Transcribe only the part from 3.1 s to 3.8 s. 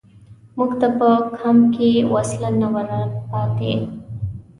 پاتې.